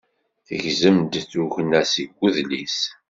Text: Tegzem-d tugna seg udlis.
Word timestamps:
Tegzem-d 0.47 1.13
tugna 1.31 1.81
seg 1.93 2.09
udlis. 2.25 2.79